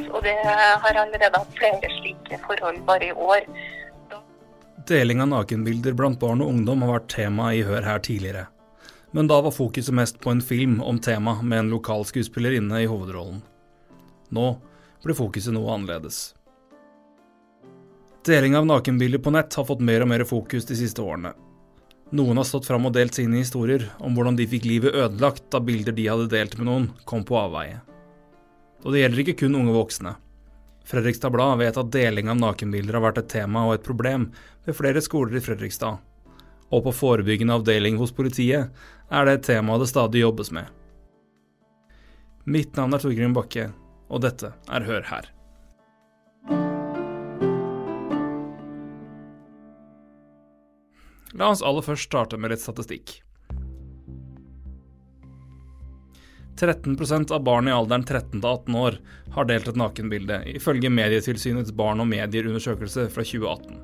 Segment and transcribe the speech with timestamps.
[0.00, 0.12] oss.
[0.14, 3.48] Og det har allerede hatt flere slike forhold bare i år.
[4.88, 8.46] Deling av nakenbilder blant barn og ungdom har vært tema i Hør her tidligere.
[9.12, 12.88] Men da var fokuset mest på en film om temaet med en lokal skuespillerinne i
[12.88, 13.42] hovedrollen.
[14.32, 14.48] Nå
[15.04, 16.34] blir fokuset noe annerledes.
[18.28, 21.32] Deling av nakenbilder på nett har fått mer og mer fokus de siste årene.
[22.12, 25.60] Noen har stått fram og delt sine historier om hvordan de fikk livet ødelagt da
[25.60, 27.82] bilder de hadde delt med noen, kom på avveie.
[28.84, 30.14] Og det gjelder ikke kun unge voksne.
[30.88, 34.30] Fredrikstad Blad vet at deling av nakenbilder har vært et tema og et problem
[34.64, 35.98] ved flere skoler i Fredrikstad.
[36.72, 38.72] Og på forebyggende avdeling hos politiet
[39.08, 40.68] er det et tema det stadig jobbes med.
[42.48, 43.68] Mitt navn er Torgrim Bakke,
[44.08, 45.28] og dette er Hør her.
[51.36, 53.18] La oss aller først starte med litt statistikk.
[56.58, 58.96] 13 av barn i alderen 13 til 18 år
[59.34, 63.78] har delt et nakenbilde, ifølge Medietilsynets barn og medier-undersøkelse fra 2018.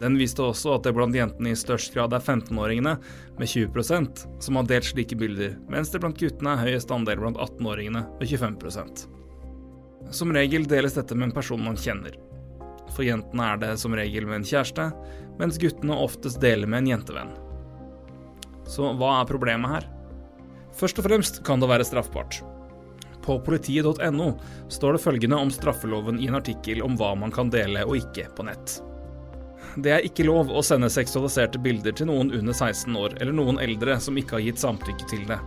[0.00, 2.94] Den viste også at det blant jentene i størst grad er 15-åringene,
[3.38, 7.40] med 20% som har delt slike bilder, mens det blant guttene er høyest andel blant
[7.40, 9.06] 18-åringene, med 25%
[10.14, 12.18] Som regel deles dette med en person man kjenner.
[12.94, 14.90] For jentene er det som regel med en kjæreste,
[15.40, 17.34] mens guttene oftest deler med en jentevenn.
[18.70, 19.93] Så hva er problemet her?
[20.74, 22.40] Først og fremst kan det være straffbart.
[23.24, 24.32] På politiet.no
[24.72, 28.26] står det følgende om straffeloven i en artikkel om hva man kan dele og ikke
[28.36, 28.80] på nett.
[29.80, 33.58] Det er ikke lov å sende seksualiserte bilder til noen under 16 år eller noen
[33.62, 35.40] eldre som ikke har gitt samtykke til det.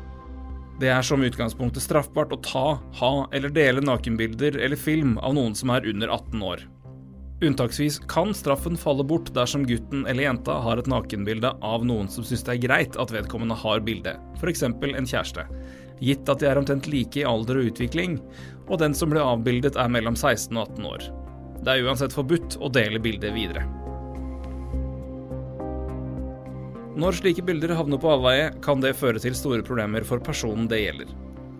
[0.81, 2.65] Det er som utgangspunktet straffbart å ta,
[2.99, 6.65] ha eller dele nakenbilder eller film av noen som er under 18 år.
[7.41, 12.25] Unntaksvis kan straffen falle bort dersom gutten eller jenta har et nakenbilde av noen som
[12.25, 14.63] syns det er greit at vedkommende har bildet, f.eks.
[14.65, 15.45] en kjæreste,
[16.01, 18.17] gitt at de er omtrent like i alder og utvikling,
[18.65, 21.05] og den som ble avbildet er mellom 16 og 18 år.
[21.61, 23.67] Det er uansett forbudt å dele bildet videre.
[26.97, 30.81] Når slike bilder havner på avveie, kan det føre til store problemer for personen det
[30.87, 31.13] gjelder.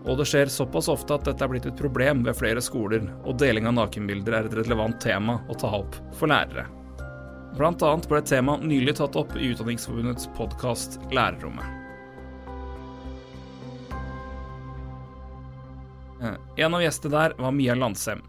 [0.06, 3.38] Og det skjer såpass ofte at dette er blitt et problem ved flere skoler, og
[3.40, 6.68] deling av nakenbilder er et relevant tema å ta opp for lærere.
[7.58, 11.66] Blant annet ble temaet nylig tatt opp i Utdanningsforbundets podkast Lærerrommet.
[16.22, 18.22] Eh, en av gjestene der var Mia Landsem.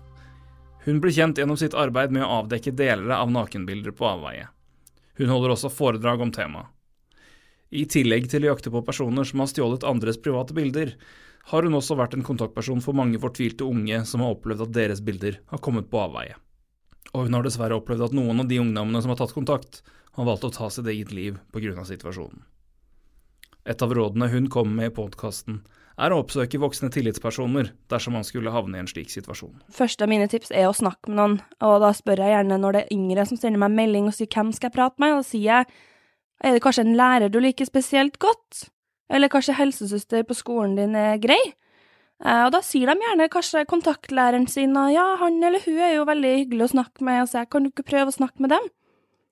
[0.85, 4.47] Hun ble kjent gjennom sitt arbeid med å avdekke deler av nakenbilder på avveie.
[5.19, 6.69] Hun holder også foredrag om temaet.
[7.69, 10.95] I tillegg til å jakte på personer som har stjålet andres private bilder,
[11.49, 15.01] har hun også vært en kontaktperson for mange fortvilte unge som har opplevd at deres
[15.01, 16.35] bilder har kommet på avveie.
[17.13, 19.81] Og hun har dessverre opplevd at noen av de ungdommene som har tatt kontakt,
[20.17, 21.85] har valgt å ta sitt eget liv pga.
[21.85, 22.43] situasjonen.
[23.65, 25.61] Et av rådene hun kommer med i podkasten,
[25.99, 29.59] er å oppsøke voksne tillitspersoner dersom man skulle havne i en slik situasjon.
[29.75, 32.75] Første av mine tips er å snakke med noen, og da spør jeg gjerne når
[32.75, 35.23] det er yngre som sender meg melding og sier hvem skal jeg prate med, og
[35.23, 35.71] da sier jeg
[36.39, 38.69] er det kanskje en lærer du liker spesielt godt?
[39.09, 41.39] Eller kanskje helsesøster på skolen din er grei?
[42.19, 45.95] Eh, og da sier de gjerne kanskje kontaktlæreren sin og ja, han eller hun er
[45.95, 48.43] jo veldig hyggelig å snakke med, og så jeg kan du ikke prøve å snakke
[48.43, 48.67] med dem?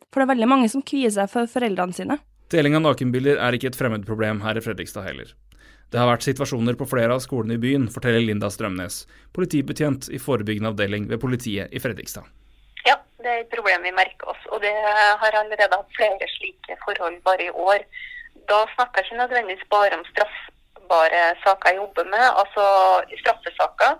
[0.07, 2.17] For det er veldig mange som kvier seg for foreldrene sine.
[2.47, 5.33] Deling av nakenbilder er ikke et fremmedproblem her i Fredrikstad heller.
[5.91, 9.01] Det har vært situasjoner på flere av skolene i byen, forteller Linda Strømnes,
[9.35, 12.27] politibetjent i forebyggende avdeling ved politiet i Fredrikstad.
[12.87, 16.79] Ja, det er et problem vi merker oss, og det har allerede hatt flere slike
[16.85, 17.83] forhold bare i år
[18.49, 22.63] da snakker jeg ikke nødvendigvis bare om straffbare saker jeg jobber med, altså
[23.21, 23.91] straffesaker.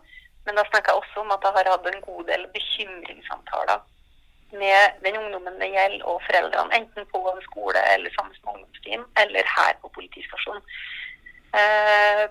[0.45, 3.79] Men da snakker jeg også om at jeg har hatt en god del bekymringssamtaler
[4.61, 6.75] med den ungdommen det gjelder og foreldrene.
[6.77, 10.63] Enten på en skole eller sammen med ungdomsteam, eller her på politistasjonen.
[11.59, 12.25] Eh,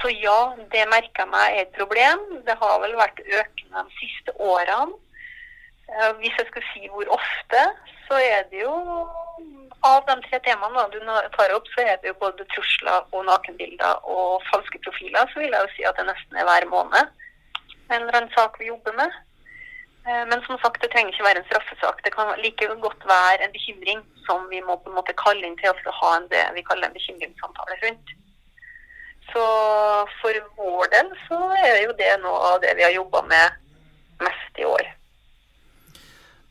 [0.00, 0.40] så ja,
[0.72, 2.24] det merker jeg meg er et problem.
[2.46, 4.98] Det har vel vært økende de siste årene.
[5.88, 7.62] Eh, hvis jeg skulle si hvor ofte,
[8.08, 8.74] så er det jo
[9.86, 10.98] av de tre temaene du
[11.36, 15.30] tar opp, så er det jo både trusler og nakenbilder og falske profiler.
[15.30, 17.14] Så vil jeg jo si at det nesten er hver måned
[17.88, 19.10] en eller annen sak vi jobber med.
[20.08, 22.04] Eh, men som sagt, det trenger ikke være en straffesak.
[22.04, 25.56] Det kan like godt være en bekymring som vi må på en måte kalle inn
[25.60, 28.14] til å ha en, det vi kaller en bekymringssamtale rundt.
[29.32, 29.44] Så
[30.20, 33.58] for vår del så er jo det noe av det vi har jobba med
[34.24, 34.86] mest i år.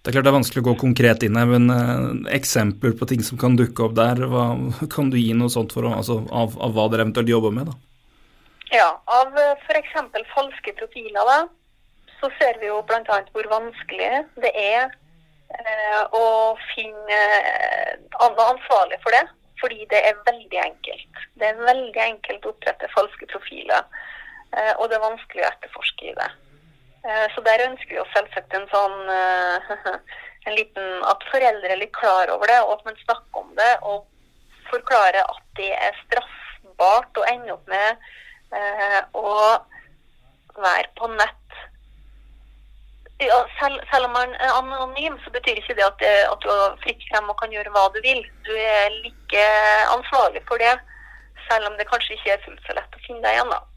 [0.07, 3.04] Det er klart det er vanskelig å gå konkret inn her, men eh, eksempler på
[3.12, 4.45] ting som kan dukke opp der, hva,
[4.94, 7.68] kan du gi noe sånt for altså, av, av, hva dere eventuelt jobber med?
[7.68, 7.75] da?
[8.71, 8.86] Ja,
[9.18, 9.98] av eh, f.eks.
[10.31, 13.19] falske profiler, da, så ser vi jo bl.a.
[13.36, 17.21] hvor vanskelig det er eh, å finne
[18.24, 19.25] andre ansvarlig for det.
[19.60, 21.24] Fordi det er veldig enkelt.
[21.36, 23.83] Det er veldig enkelt å opprette falske profiler.
[24.56, 26.33] eh, og det er vanskelig å etterforske i det.
[27.07, 28.98] Eh, så der ønsker vi oss selvsagt en sånn
[30.48, 33.71] en liten At foreldre er litt klar over det, og at man snakker om det.
[33.88, 34.06] Og
[34.71, 38.06] forklarer at det er straffbart å ende opp med
[39.15, 39.31] å
[40.56, 41.48] være på nett
[43.19, 46.50] ja, selv, selv, om man er anonym, så betyr ikke det at, det at, du
[46.53, 48.21] er fritt frem og kan gjøre hva du vil.
[48.45, 49.45] Du er like
[49.95, 50.75] ansvarlig for det,
[51.48, 53.56] selv om det kanskje ikke er fullt så lett å finne deg igjen.
[53.56, 53.76] da.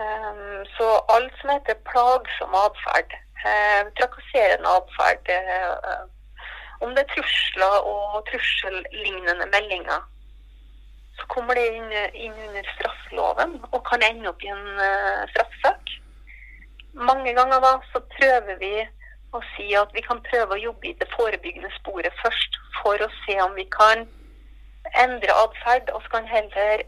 [0.00, 3.12] Um, så alt som heter plagsom atferd,
[3.44, 6.04] uh, trakasserende atferd, uh,
[6.80, 10.00] om det er trusler og trussellignende meldinger,
[11.18, 11.92] så kommer det inn,
[12.24, 15.98] inn under straffeloven og kan ende opp i en uh, straffesak
[16.92, 18.72] mange ganger da, så prøver vi
[19.32, 23.08] å si at vi kan prøve å jobbe i det forebyggende sporet først, for å
[23.22, 24.04] se om vi kan
[25.00, 25.88] endre atferd.
[25.96, 26.84] Og så kan heller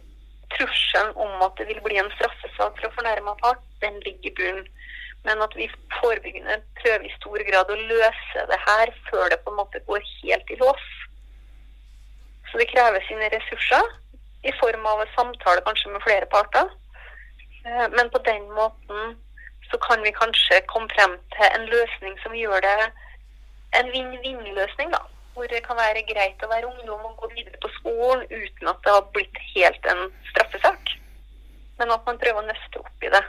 [0.56, 4.68] trusselen om at det vil bli en straffesak for fornærma part, den ligger i bunnen.
[5.24, 5.70] Men at vi
[6.00, 10.02] forebyggende prøver i stor grad å løse det her før det på en måte går
[10.20, 10.86] helt i lås.
[12.50, 13.86] Så det krever sine ressurser
[14.44, 16.68] i form av en samtale kanskje med flere parter.
[17.64, 19.16] Eh, men på den måten
[19.70, 22.76] så kan vi kanskje komme frem til en løsning som gjør det
[23.80, 24.92] en vinn-vinn-løsning.
[24.92, 25.00] da,
[25.34, 28.82] Hvor det kan være greit å være ungdom og gå videre på skolen uten at
[28.84, 30.92] det har blitt helt en straffesak.
[31.78, 33.22] Men at man prøver å nøste opp i det.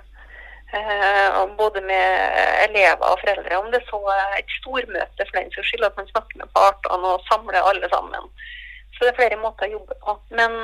[0.76, 2.38] Eh, både med
[2.68, 3.58] elever og foreldre.
[3.58, 7.16] Om det så er et stormøte for den saks skyld, at man snakker med partene
[7.16, 8.30] og samler alle sammen.
[8.96, 10.18] Så det er flere måter å jobbe på.
[10.38, 10.58] Men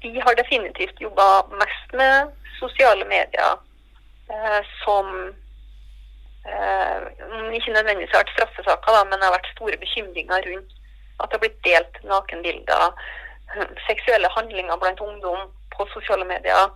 [0.00, 1.28] vi har definitivt jobba
[1.58, 2.30] mest med
[2.60, 3.58] sosiale medier
[4.28, 5.34] Eh, som
[6.44, 10.72] ikke nødvendigvis har vært straffesaker, da, men det har vært store bekymringer rundt
[11.22, 13.04] at det har blitt delt nakenbilder,
[13.86, 15.46] seksuelle handlinger blant ungdom
[15.76, 16.72] på sosiale medier.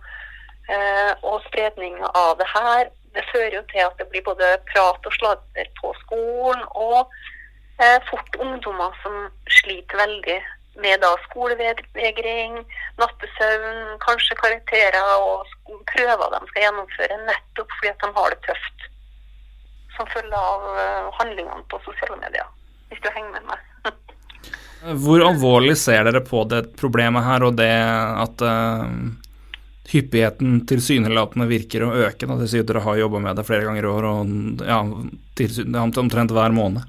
[0.69, 5.07] Eh, og spredning av det her det fører jo til at det blir både prat
[5.09, 7.09] og sladder på skolen, og
[7.81, 9.15] eh, fort ungdommer som
[9.59, 10.37] sliter veldig
[10.79, 12.59] med da skolevegring,
[13.01, 15.49] nattesøvn, kanskje karakterer og
[15.91, 18.88] prøver de skal gjennomføre nettopp fordi at de har det tøft.
[19.99, 22.45] Som følge av eh, handlingene på sosiale medier,
[22.87, 23.89] hvis du henger med meg.
[25.03, 27.73] Hvor alvorlig ser dere på det problemet her, og det
[28.23, 28.85] at uh,
[29.91, 32.29] hyppigheten tilsynelatende virker å øke?
[32.29, 32.37] Da.
[32.39, 34.79] Det sier at dere har jobba med det flere ganger i år, og ja,
[35.99, 36.87] omtrent hver måned.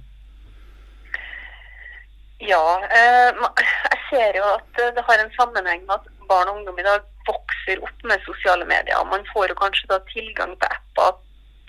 [2.46, 6.78] Ja, uh, jeg ser jo at det har en sammenheng med at barn og ungdom
[6.78, 9.02] i dag vokser opp med sosiale medier.
[9.10, 11.18] Man får jo kanskje da tilgang til apper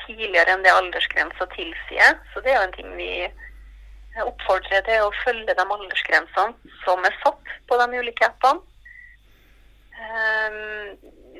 [0.06, 2.20] tidligere enn det aldersgrensa tilsier.
[2.34, 3.14] Så det er jo en ting vi
[4.22, 8.62] oppfordrer til å følge de aldersgrensene som er satt på de ulike appene.
[10.02, 10.62] Eh,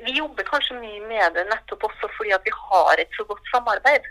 [0.02, 4.10] vi jobber kanskje mye med det nettopp også fordi vi har et så godt samarbeid.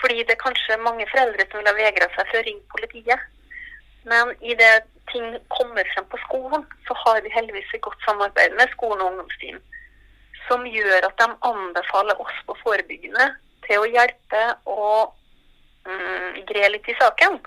[0.00, 3.28] Fordi det er kanskje mange foreldre som vil ha vegra seg for å ringe politiet.
[4.10, 4.72] Men i det
[5.12, 9.12] ting kommer frem på skolen, så har vi heldigvis et godt samarbeid med skolen og
[9.12, 9.60] ungdomsteam.
[10.50, 13.30] Som gjør at de anbefaler oss på forebyggende
[13.66, 15.12] til å hjelpe og
[15.86, 17.38] mm, gre litt i saken.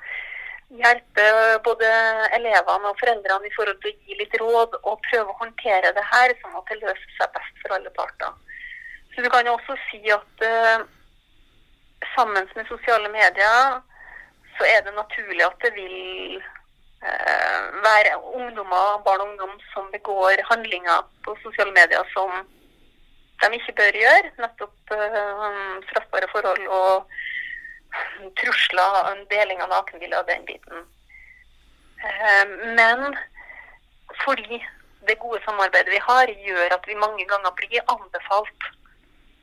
[0.73, 1.25] Hjelpe
[1.65, 1.89] både
[2.37, 6.05] elevene og foreldrene i forhold til å gi litt råd og prøve å håndtere det
[6.13, 8.33] her, sånn at det løser seg best for alle parter.
[9.13, 10.87] Så du kan jo også si at uh,
[12.15, 13.77] sammen med sosiale medier
[14.57, 16.39] så er det naturlig at det vil
[17.05, 22.33] uh, være ungdommer, barn og ungdom som begår handlinger på sosiale medier som
[23.51, 24.33] de ikke bør gjøre.
[24.43, 25.47] Nettopp uh,
[25.89, 27.09] straffbare forhold og
[28.39, 28.99] trusler,
[29.31, 30.85] deling av nakenbilder og den biten.
[32.03, 32.45] Uh,
[32.79, 33.17] men
[34.23, 34.61] fordi
[35.07, 38.71] det gode samarbeidet vi har, gjør at vi mange ganger blir anbefalt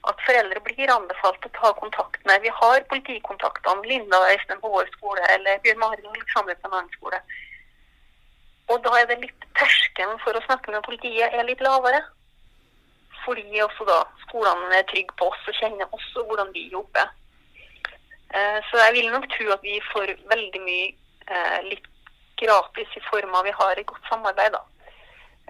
[0.08, 2.40] at foreldre blir anbefalt å ta kontakt med.
[2.40, 6.76] Vi har politikontaktene Linda og Øystein på vår skole, eller Bjørn Marin Alexander på en
[6.78, 7.20] annen skole.
[8.70, 12.00] Og da er det litt terskelen for å snakke med politiet er litt lavere.
[13.24, 17.10] Fordi også da skolene er trygge på oss og kjenner oss og hvordan vi jobber.
[18.34, 20.90] Eh, så jeg vil nok tro at vi får veldig mye
[21.34, 21.88] eh, litt
[22.40, 24.54] gratis i form av vi har et godt samarbeid.
[24.56, 24.62] da.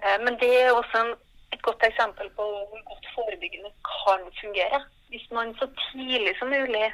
[0.03, 1.13] Eh, men det er også en
[1.51, 4.79] et godt eksempel på hvor godt forebyggende kan fungere.
[5.11, 6.93] Hvis man så tidlig som mulig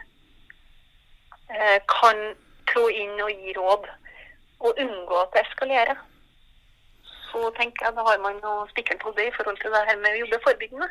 [1.94, 2.18] kan
[2.72, 3.86] trå inn og gi råd,
[4.60, 6.00] og unngå at det eskalerer,
[7.32, 8.66] så tenker jeg da har man noe
[9.04, 10.90] på det i forhold til det her med å jobbe forebyggende.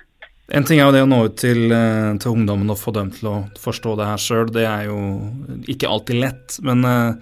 [0.55, 3.11] En ting er jo det å nå ut til, eh, til ungdommen og få dem
[3.11, 4.53] til å forstå det her sjøl.
[4.55, 4.99] Det er jo
[5.67, 6.59] ikke alltid lett.
[6.63, 7.17] Men uh,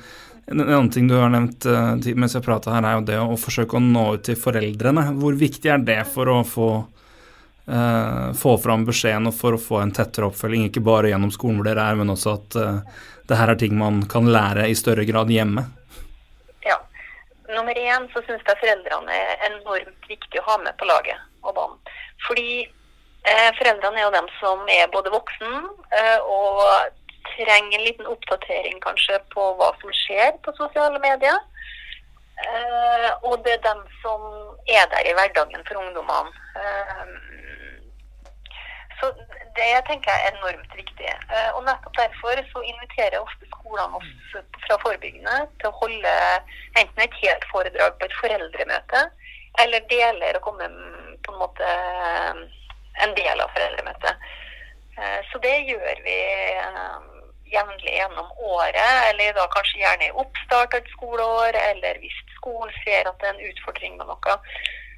[0.53, 3.39] en annen ting du har nevnt uh, mens jeg prata her, er jo det å
[3.41, 5.07] forsøke å nå ut til foreldrene.
[5.17, 6.69] Hvor viktig er det for å få
[7.71, 11.61] uh, få fram beskjeden og for å få en tettere oppfølging, ikke bare gjennom skolen
[11.61, 14.77] hvor dere er, men også at uh, det her er ting man kan lære i
[14.77, 15.65] større grad hjemme?
[17.49, 21.55] Nummer én så syns jeg foreldrene er enormt viktig å ha med på laget og
[21.59, 21.81] banen.
[22.27, 25.59] Fordi eh, foreldrene er jo dem som er både voksen
[25.99, 26.63] eh, og
[27.35, 31.37] trenger en liten oppdatering kanskje på hva som skjer på sosiale medier.
[32.49, 34.25] Eh, og det er dem som
[34.67, 36.33] er der i hverdagen for ungdommene.
[36.57, 37.05] Eh,
[39.01, 39.13] så
[39.59, 41.11] det tenker jeg er enormt viktig.
[41.11, 44.13] Eh, og nettopp derfor så inviterer ofte skolene oss
[44.67, 46.15] fra forebyggende til å holde
[46.81, 49.03] enten et helt foredrag på et foreldremøte,
[49.63, 50.69] eller deler og komme
[51.25, 51.73] på en måte
[53.05, 54.31] en del av foreldremøtet.
[54.99, 56.19] Eh, så det gjør vi
[56.61, 56.99] eh,
[57.55, 62.73] jevnlig gjennom året, eller da kanskje gjerne i oppstart av et skoleår, eller hvis skolen
[62.83, 64.39] ser at det er en utfordring med noe.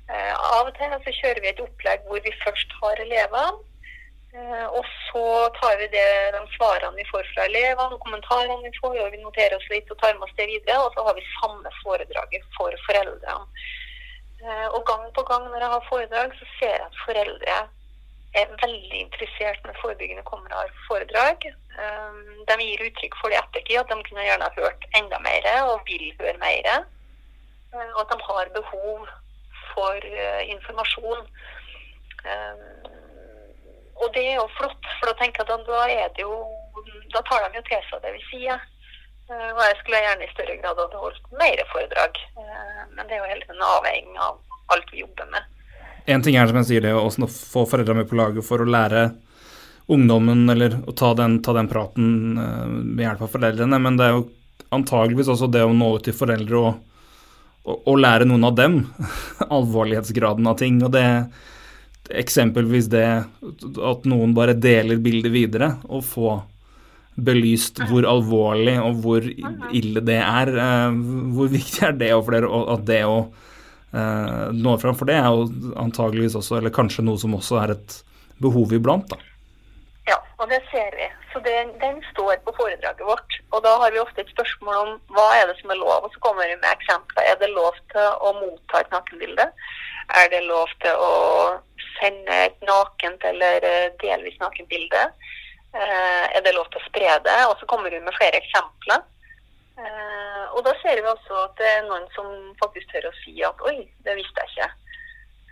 [0.06, 3.64] Eh, av og til så kjører vi et opplegg hvor vi først har elevene.
[4.36, 5.26] Eh, og så
[5.60, 9.22] tar vi det, de svarene vi får fra elevene og kommentarene vi får, og vi
[9.22, 10.82] noterer oss litt og tar med oss det videre.
[10.84, 13.62] Og så har vi samme foredraget for foreldrene.
[14.44, 17.56] Eh, og gang på gang når jeg har foredrag, så ser jeg at foreldre
[18.36, 21.46] er veldig interessert når forebyggende kommer og har foredrag.
[21.76, 25.20] Um, de gir uttrykk for det i ettertid, at de kunne gjerne ha hørt enda
[25.24, 26.68] mer og vil høre mer.
[27.72, 29.08] Og at de har behov
[29.72, 30.08] for
[30.52, 31.24] informasjon.
[34.02, 36.34] Og det er jo flott, for da tenker jeg at da er det jo
[37.14, 38.62] Da tar de jo til seg det vi sier.
[39.26, 42.18] Uh, og jeg skulle gjerne i større grad ha holdt mer foredrag.
[42.94, 44.36] Men det er jo hele en avhengig av
[44.74, 45.46] alt vi jobber med.
[46.06, 48.68] En ting er som jeg sier det å få foreldra med på laget for å
[48.68, 49.08] lære
[49.86, 54.06] ungdommen, eller å ta den, ta den praten uh, med hjelp av foreldrene, men det
[54.06, 54.26] er jo
[54.74, 56.78] antageligvis også det å nå ut til foreldre og,
[57.66, 58.80] og, og lære noen av dem
[59.58, 60.80] alvorlighetsgraden av ting.
[60.82, 61.06] og det
[62.10, 63.06] Eksempelvis det
[63.92, 66.36] at noen bare deler bildet videre og få
[67.16, 70.52] belyst hvor alvorlig og hvor ille det er.
[70.52, 70.98] Uh,
[71.36, 73.18] hvor viktig er det for dere at det å
[73.96, 74.96] nå når fram.
[74.98, 75.46] For det er jo
[75.80, 77.94] antageligvis også, eller kanskje noe som også er et
[78.42, 79.16] behov iblant, da.
[80.06, 81.06] Ja, og det ser vi.
[81.32, 83.38] Så den, den står på foredraget vårt.
[83.52, 86.12] Og da har vi ofte et spørsmål om hva er det som er lov, og
[86.14, 87.26] så kommer vi med eksempler.
[87.26, 89.48] Er det lov til å motta et nakenbilde?
[90.20, 91.12] Er det lov til å
[91.98, 95.02] sende et nakent eller eh, delvis nakenbilde?
[95.02, 95.34] bilde.
[95.76, 97.40] er det lov til å spre det?
[97.50, 99.02] Og så kommer hun med flere eksempler.
[99.76, 102.28] Eh, og da ser vi også at det er noen som
[102.62, 104.68] faktisk tør å si at oi, det visste jeg ikke.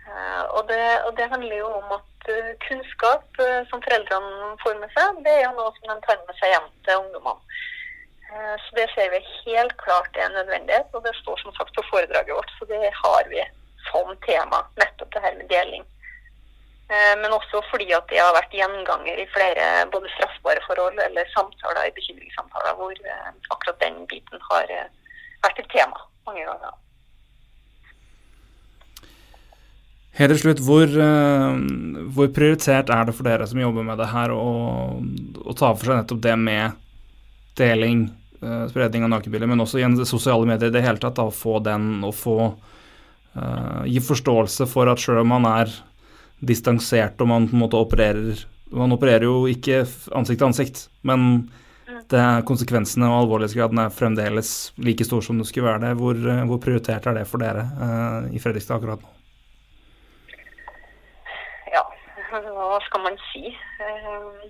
[0.05, 2.29] Eh, og, det, og, det, handler jo om at
[2.65, 3.37] kunnskap
[3.69, 6.71] som foreldrene får med seg, det er jo noe som de tar med seg hjem
[6.87, 7.59] til ungdommene.
[8.65, 11.83] Så det ser vi helt klart er en nødvendighet, og det står som sagt på
[11.91, 12.49] foredraget vårt.
[12.57, 13.43] Så det har vi
[13.85, 15.85] som tema, nettopp det her med deling.
[16.85, 21.31] Eh, men også fordi at det har vært gjenganger i flere både straffbare forhold eller
[21.33, 24.91] samtaler i bekymringssamtaler hvor eh, akkurat den biten har eh,
[25.41, 26.75] vært et tema mange ganger.
[30.15, 30.93] Helt til slutt, hvor,
[32.15, 35.01] hvor, prioritert er det for dere som jobber med det her, å,
[35.43, 36.77] å ta for seg nettopp det med
[37.59, 38.05] deling,
[38.71, 41.57] spredning av nakenbilder, men også gjennom sosiale medier i det hele tatt, da, å få
[41.65, 45.75] den og få uh, gi forståelse for at sjøl om man er
[46.39, 49.83] distansert, og man på en måte opererer Man opererer jo ikke
[50.17, 51.45] ansikt til ansikt, men
[52.09, 54.49] det, konsekvensene og alvorlighetsgraden er fremdeles
[54.81, 55.91] like stor som det skulle være det.
[55.99, 56.17] Hvor,
[56.49, 59.11] hvor prioritert er det for dere uh, i Fredrikstad akkurat nå?
[61.75, 61.85] Ja,
[62.57, 63.53] hva skal man si?
[63.79, 64.41] Uh,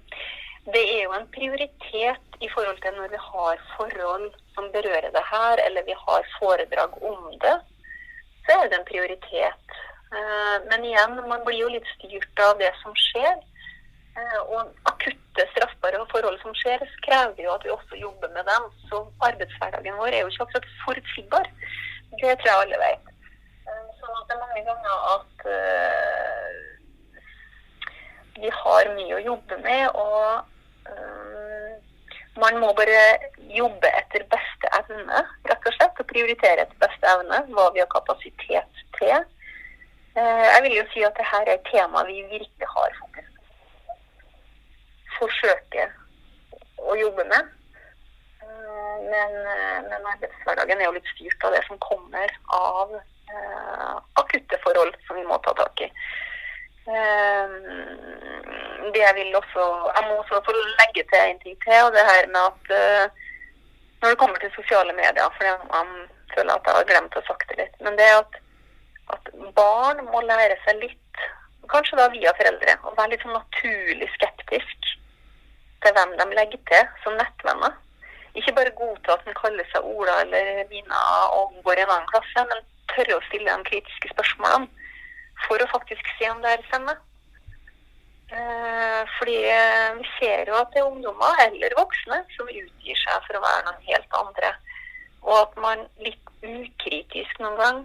[0.74, 5.26] det er jo en prioritet i forhold til når vi har forhold som berører det
[5.32, 7.58] her, eller vi har foredrag om det,
[8.48, 9.78] så er det en prioritet.
[10.14, 13.36] Eh, men igjen, man blir jo litt styrt av det som skjer.
[14.16, 18.70] Eh, og akutte straffbare forhold som skjer, krever jo at vi også jobber med dem.
[18.90, 21.52] Så arbeidshverdagen vår er jo ikke akkurat forutsigbar.
[22.16, 23.14] Det tror jeg alle vet.
[23.66, 25.48] Eh, sånn at det er mange ganger at
[28.36, 29.88] vi har mye å jobbe med.
[29.96, 30.44] og
[32.36, 33.00] man må bare
[33.56, 36.02] jobbe etter beste evne, rett og slett.
[36.02, 39.24] Og prioritere etter beste evne hva vi har kapasitet til.
[40.16, 43.96] Eh, jeg vil jo si at dette er et tema vi virkelig har fokus på.
[45.18, 45.92] Forsøker
[46.80, 47.50] å jobbe med.
[48.46, 53.96] Eh, men, eh, men arbeidshverdagen er jo litt styrt av det som kommer av uh,
[54.22, 55.90] akutte forhold som vi må ta tak i.
[56.88, 57.52] Uh,
[58.94, 59.64] det Jeg vil også,
[59.98, 61.80] jeg må også få legge til en ting til.
[61.84, 63.06] og det her med at uh,
[64.02, 65.86] Når det kommer til sosiale medier, for jeg, jeg
[66.36, 68.45] føler at jeg har glemt å sagt det litt, men det er at
[69.14, 71.24] at barn må lære seg litt
[71.72, 74.92] kanskje da via foreldre, og være litt sånn naturlig skeptisk
[75.86, 77.74] til hvem de legger til som nettvenner.
[78.36, 81.02] Ikke bare godta at den kaller seg Ola eller Mina
[81.38, 84.70] og går i en annen klasse, men tørre å stille de kritiske spørsmålene
[85.46, 87.00] for å faktisk se om det er stemmer.
[88.36, 89.38] Eh, fordi
[90.00, 93.66] vi ser jo at det er ungdommer eller voksne som utgir seg for å være
[93.68, 94.54] noen helt andre.
[95.26, 97.84] Og at man litt ukritisk noen gang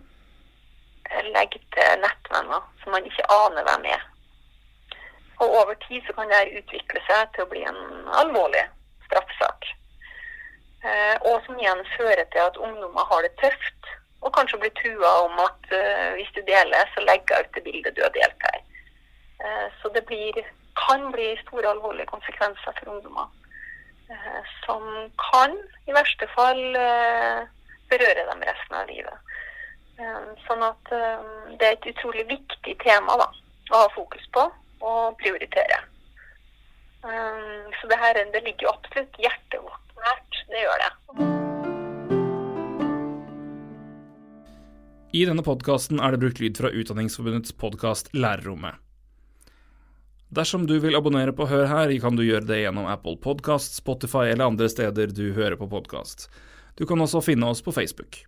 [1.34, 4.06] legger til nettvenner som man ikke aner hvem er.
[5.40, 7.80] Og over tid så kan det utvikle seg til å bli en
[8.20, 8.62] alvorlig
[9.06, 9.70] straffesak.
[11.28, 13.88] Og som igjen fører til at ungdommer har det tøft,
[14.20, 15.72] og kanskje blir trua om at
[16.16, 18.60] hvis du deler, så legger jeg ut det bildet du har delt her.
[19.44, 20.32] Eh, så det blir,
[20.86, 23.28] kan bli store alvorlige konsekvenser for ungdommer.
[24.10, 24.82] Eh, som
[25.30, 25.56] kan
[25.88, 27.40] i verste fall eh,
[27.92, 29.36] berøre dem resten av livet.
[30.46, 30.92] Sånn at
[31.60, 33.26] det er et utrolig viktig tema da,
[33.72, 34.46] å ha fokus på
[34.80, 35.78] og prioritere.
[37.02, 40.40] Så det her det ligger jo absolutt hjertet vårt nært.
[40.50, 40.90] Det gjør det.
[45.10, 48.78] I denne podkasten er det brukt lyd fra Utdanningsforbundets podkast Lærerrommet.
[50.30, 54.28] Dersom du vil abonnere på Hør her, kan du gjøre det gjennom Apple Podkast, Spotify
[54.30, 56.28] eller andre steder du hører på podkast.
[56.78, 58.22] Du kan også finne oss på Facebook.